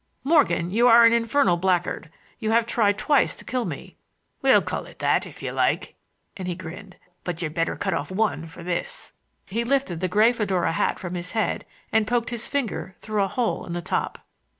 "Morgan, 0.23 0.71
you 0.71 0.87
are 0.87 1.05
an 1.05 1.13
infernal 1.13 1.57
blackguard. 1.57 2.09
You 2.39 2.49
have 2.49 2.65
tried 2.65 2.97
twice 2.97 3.35
to 3.35 3.45
kill 3.45 3.65
me—" 3.65 3.97
"We'll 4.41 4.63
call 4.63 4.87
it 4.87 4.97
that, 4.97 5.27
if 5.27 5.43
you 5.43 5.51
like,"—and 5.51 6.47
he 6.47 6.55
grinned. 6.55 6.95
"But 7.23 7.39
you'd 7.43 7.53
better 7.53 7.75
cut 7.75 7.93
off 7.93 8.09
one 8.09 8.47
for 8.47 8.63
this." 8.63 9.11
He 9.45 9.63
lifted 9.63 9.99
the 9.99 10.07
gray 10.07 10.33
fedora 10.33 10.71
hat 10.71 10.97
from 10.97 11.13
his 11.13 11.33
head, 11.33 11.67
and 11.91 12.07
poked 12.07 12.31
his 12.31 12.47
finger 12.47 12.95
through 12.97 13.21
a 13.21 13.27
hole 13.27 13.63
in 13.63 13.73
the 13.73 13.81
top. 13.83 14.17